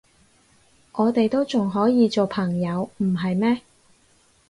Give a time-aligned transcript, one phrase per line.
[0.93, 3.61] 我哋都仲可以做朋友，唔係咩？